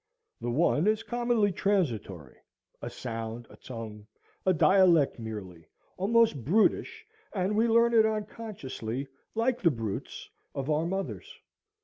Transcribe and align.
The 0.39 0.49
one 0.49 0.87
is 0.87 1.03
commonly 1.03 1.51
transitory, 1.51 2.37
a 2.81 2.89
sound, 2.89 3.45
a 3.51 3.55
tongue, 3.55 4.07
a 4.47 4.51
dialect 4.51 5.19
merely, 5.19 5.67
almost 5.95 6.43
brutish, 6.43 7.05
and 7.35 7.55
we 7.55 7.67
learn 7.67 7.93
it 7.93 8.07
unconsciously, 8.07 9.05
like 9.35 9.61
the 9.61 9.69
brutes, 9.69 10.27
of 10.55 10.71
our 10.71 10.87
mothers. 10.87 11.31